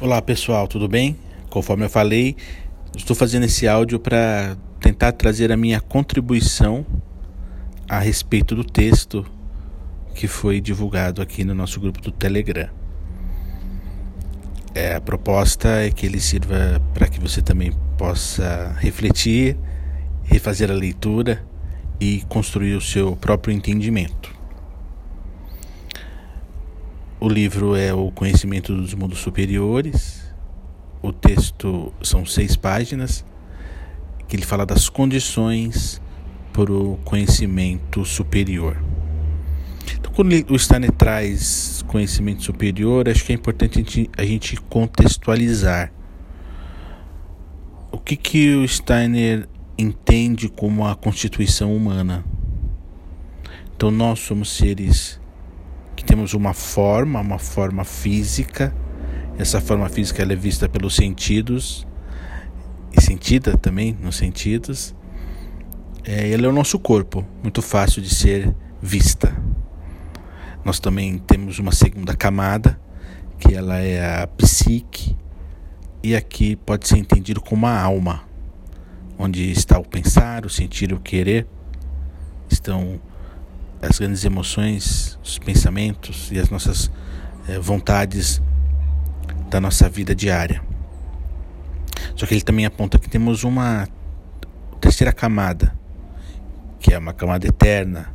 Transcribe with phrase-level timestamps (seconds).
[0.00, 1.18] Olá pessoal, tudo bem?
[1.50, 2.36] Conforme eu falei,
[2.96, 6.86] estou fazendo esse áudio para tentar trazer a minha contribuição
[7.88, 9.26] a respeito do texto
[10.14, 12.70] que foi divulgado aqui no nosso grupo do Telegram.
[14.72, 19.56] É, a proposta é que ele sirva para que você também possa refletir,
[20.22, 21.44] refazer a leitura
[21.98, 24.37] e construir o seu próprio entendimento.
[27.20, 30.22] O livro é O Conhecimento dos Mundos Superiores.
[31.02, 33.24] O texto são seis páginas,
[34.28, 36.00] que ele fala das condições
[36.52, 38.80] para o conhecimento superior.
[39.98, 44.56] Então, quando o Steiner traz conhecimento superior, acho que é importante a gente, a gente
[44.68, 45.92] contextualizar.
[47.90, 52.24] O que, que o Steiner entende como a constituição humana?
[53.74, 55.17] Então, nós somos seres
[55.98, 58.72] que temos uma forma, uma forma física.
[59.36, 61.84] Essa forma física é vista pelos sentidos
[62.96, 64.94] e sentida também nos sentidos.
[66.04, 69.36] É, ele é o nosso corpo, muito fácil de ser vista.
[70.64, 72.80] Nós também temos uma segunda camada,
[73.36, 75.16] que ela é a psique,
[76.00, 78.22] e aqui pode ser entendido como a alma,
[79.18, 81.44] onde está o pensar, o sentir, o querer,
[82.48, 83.00] estão
[83.80, 86.90] as grandes emoções, os pensamentos e as nossas
[87.48, 88.42] é, vontades
[89.48, 90.62] da nossa vida diária.
[92.14, 93.88] Só que ele também aponta que temos uma
[94.80, 95.72] terceira camada,
[96.80, 98.12] que é uma camada eterna,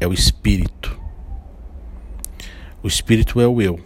[0.00, 1.00] é o espírito.
[2.82, 3.78] O espírito é o eu.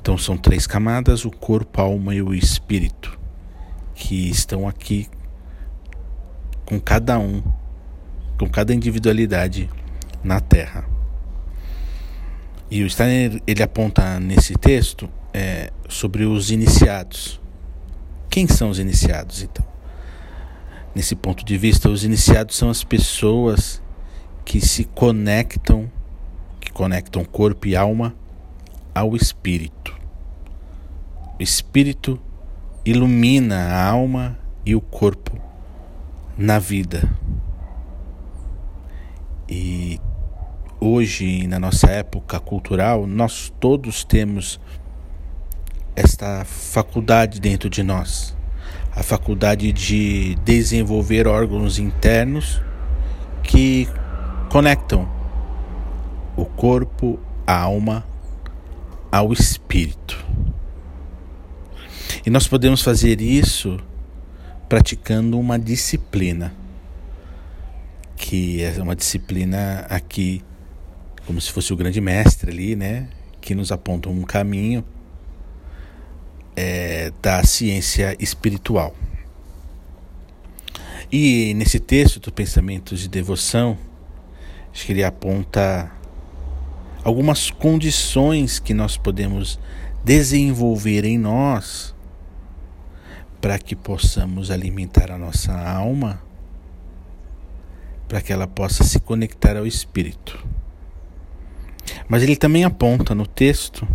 [0.00, 3.18] Então são três camadas: o corpo, a alma e o espírito,
[3.94, 5.08] que estão aqui
[6.64, 7.42] com cada um
[8.38, 9.68] com cada individualidade
[10.22, 10.84] na Terra.
[12.70, 17.40] E o Steiner ele aponta nesse texto é, sobre os iniciados.
[18.30, 19.64] Quem são os iniciados, então?
[20.94, 23.82] Nesse ponto de vista, os iniciados são as pessoas
[24.44, 25.90] que se conectam,
[26.60, 28.14] que conectam corpo e alma
[28.94, 29.94] ao espírito.
[31.38, 32.20] O espírito
[32.84, 35.38] ilumina a alma e o corpo
[36.36, 37.08] na vida.
[39.54, 40.00] E
[40.80, 44.58] hoje, na nossa época cultural, nós todos temos
[45.94, 48.34] esta faculdade dentro de nós
[48.96, 52.62] a faculdade de desenvolver órgãos internos
[53.42, 53.86] que
[54.50, 55.06] conectam
[56.34, 58.06] o corpo, a alma
[59.10, 60.24] ao espírito.
[62.24, 63.78] E nós podemos fazer isso
[64.66, 66.61] praticando uma disciplina
[68.32, 70.42] que é uma disciplina aqui,
[71.26, 73.06] como se fosse o grande mestre ali, né?
[73.42, 74.82] Que nos aponta um caminho
[76.56, 78.96] é, da ciência espiritual.
[81.12, 83.76] E nesse texto do Pensamentos de Devoção,
[84.72, 85.92] acho que ele aponta
[87.04, 89.60] algumas condições que nós podemos
[90.02, 91.94] desenvolver em nós
[93.42, 96.31] para que possamos alimentar a nossa alma
[98.12, 100.46] para que ela possa se conectar ao Espírito.
[102.06, 103.88] Mas ele também aponta no texto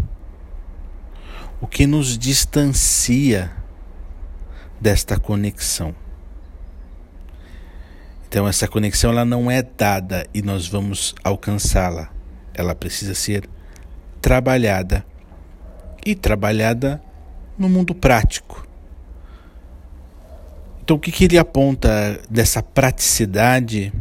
[1.61, 3.51] o que nos distancia
[4.81, 5.93] desta conexão.
[8.27, 12.09] Então essa conexão ela não é dada e nós vamos alcançá-la.
[12.55, 13.47] Ela precisa ser
[14.19, 15.05] trabalhada
[16.03, 16.99] e trabalhada
[17.55, 18.67] no mundo prático.
[20.87, 23.91] Então, o que, que ele aponta dessa praticidade?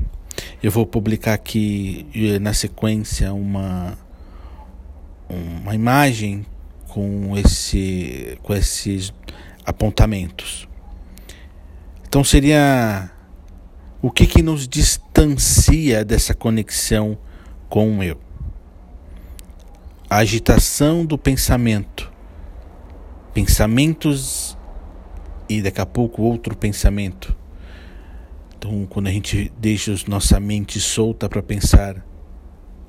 [0.62, 3.96] Eu vou publicar aqui eh, na sequência uma,
[5.28, 6.44] uma imagem
[6.88, 9.12] com, esse, com esses
[9.64, 10.66] apontamentos.
[12.08, 13.10] Então, seria
[14.00, 17.18] o que, que nos distancia dessa conexão
[17.68, 18.18] com o eu?
[20.08, 22.10] A agitação do pensamento,
[23.34, 24.56] pensamentos
[25.48, 27.36] e daqui a pouco outro pensamento.
[28.58, 32.04] Então, quando a gente deixa nossa mente solta para pensar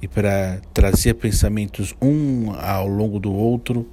[0.02, 3.86] e para trazer pensamentos um ao longo do outro,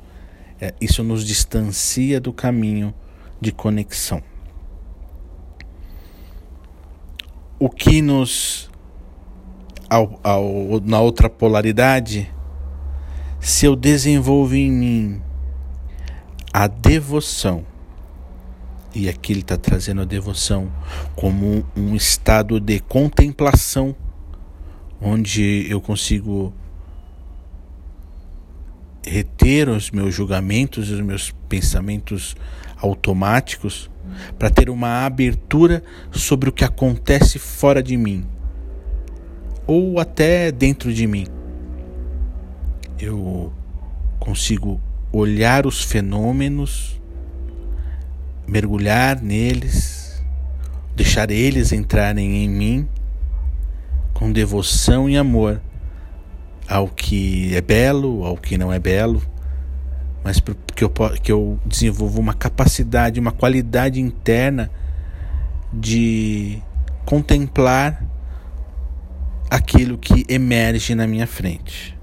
[0.61, 2.95] é, isso nos distancia do caminho
[3.41, 4.23] de conexão.
[7.59, 8.71] O que nos,
[9.91, 12.33] ao, ao, na outra polaridade,
[13.41, 15.23] se eu desenvolvo em mim
[16.53, 17.65] a devoção,
[18.95, 20.71] e aqui ele está trazendo a devoção
[21.17, 23.95] como um estado de contemplação,
[25.01, 26.53] onde eu consigo
[29.05, 32.37] reter os meus julgamentos, os meus pensamentos
[32.77, 33.91] automáticos,
[34.39, 35.83] para ter uma abertura
[36.13, 38.27] sobre o que acontece fora de mim
[39.67, 41.27] ou até dentro de mim.
[42.99, 43.53] Eu
[44.19, 44.81] consigo
[45.13, 47.01] olhar os fenômenos,
[48.47, 50.23] mergulhar neles,
[50.95, 52.89] deixar eles entrarem em mim
[54.13, 55.61] com devoção e amor
[56.69, 59.23] ao que é belo, ao que não é belo,
[60.23, 60.43] mas
[60.75, 60.91] que eu,
[61.23, 64.71] que eu desenvolvo uma capacidade, uma qualidade interna
[65.73, 66.63] de
[67.05, 68.03] contemplar
[69.51, 71.97] aquilo que emerge na minha frente.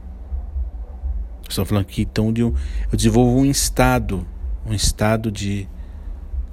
[1.50, 2.54] Estou falando aqui então de um,
[2.92, 4.26] eu desenvolvo um estado,
[4.66, 5.68] um estado de,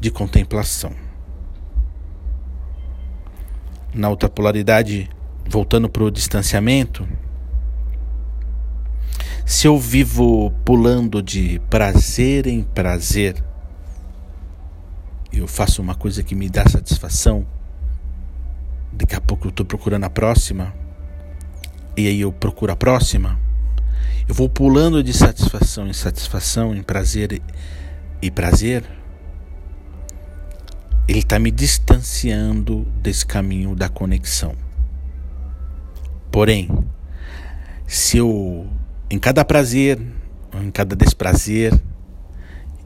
[0.00, 0.92] de contemplação.
[3.92, 5.08] Na outra polaridade,
[5.46, 7.08] voltando para o distanciamento,
[9.44, 13.42] se eu vivo pulando de prazer em prazer,
[15.32, 17.46] eu faço uma coisa que me dá satisfação,
[18.92, 20.74] daqui a pouco eu estou procurando a próxima,
[21.96, 23.40] e aí eu procuro a próxima,
[24.28, 27.40] eu vou pulando de satisfação em satisfação, em prazer
[28.20, 28.84] e prazer,
[31.08, 34.54] ele está me distanciando desse caminho da conexão.
[36.30, 36.68] Porém,
[37.86, 38.68] se eu
[39.10, 39.98] em cada prazer,
[40.62, 41.72] em cada desprazer,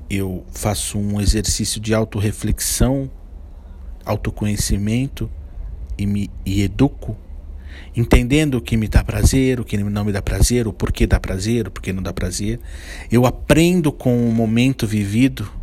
[0.08, 3.10] eu faço um exercício de autorreflexão,
[4.04, 5.28] autoconhecimento
[5.98, 7.16] e me e educo,
[7.96, 11.18] entendendo o que me dá prazer, o que não me dá prazer, o porquê dá
[11.18, 12.60] prazer, o porquê não dá prazer.
[13.10, 15.61] Eu aprendo com o momento vivido.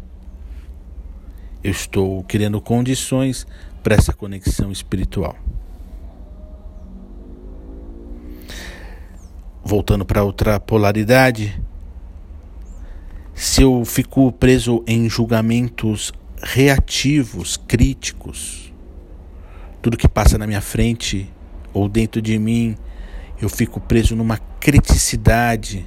[1.63, 3.45] Eu estou criando condições
[3.83, 5.35] para essa conexão espiritual.
[9.69, 11.61] voltando para outra polaridade,
[13.35, 16.11] se eu fico preso em julgamentos
[16.41, 18.73] reativos, críticos,
[19.79, 21.31] tudo que passa na minha frente
[21.71, 22.75] ou dentro de mim,
[23.39, 25.85] eu fico preso numa criticidade.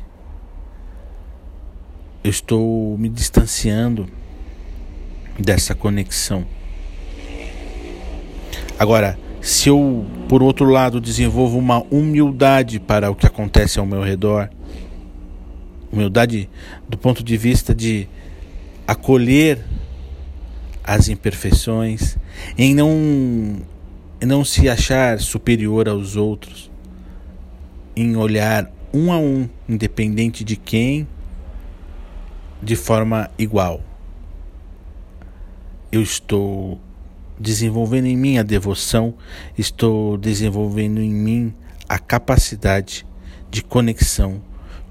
[2.22, 4.08] Eu estou me distanciando
[5.38, 6.44] dessa conexão.
[8.78, 14.02] Agora, se eu, por outro lado, desenvolvo uma humildade para o que acontece ao meu
[14.02, 14.48] redor,
[15.92, 16.48] humildade
[16.88, 18.08] do ponto de vista de
[18.86, 19.64] acolher
[20.82, 22.16] as imperfeições,
[22.56, 22.90] em não,
[24.20, 26.70] em não se achar superior aos outros,
[27.94, 31.06] em olhar um a um, independente de quem,
[32.62, 33.80] de forma igual.
[35.92, 36.80] Eu estou
[37.38, 39.12] desenvolvendo em mim a devoção,
[39.58, 41.54] estou desenvolvendo em mim
[41.86, 43.06] a capacidade
[43.50, 44.40] de conexão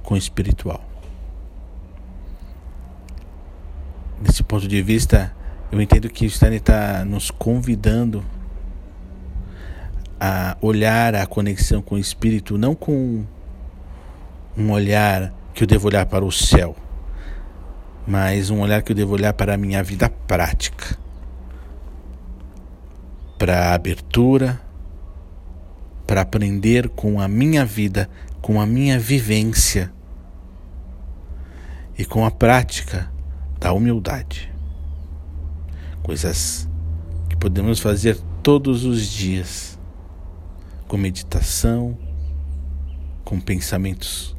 [0.03, 0.87] com o espiritual.
[4.21, 5.35] Desse ponto de vista,
[5.71, 8.23] eu entendo que o Stanley está nos convidando
[10.19, 13.25] a olhar a conexão com o espírito não com
[14.55, 16.75] um olhar que eu devo olhar para o céu,
[18.11, 20.97] mas um olhar que eu devo olhar para a minha vida prática.
[23.39, 24.61] Para abertura,
[26.05, 28.09] para aprender com a minha vida,
[28.41, 29.93] com a minha vivência.
[31.97, 33.09] E com a prática
[33.57, 34.53] da humildade.
[36.03, 36.67] Coisas
[37.29, 39.79] que podemos fazer todos os dias,
[40.85, 41.97] com meditação,
[43.23, 44.35] com pensamentos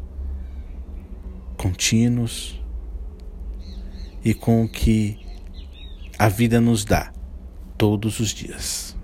[1.56, 2.61] contínuos
[4.24, 5.18] e com o que
[6.18, 7.12] a vida nos dá
[7.76, 8.96] todos os dias.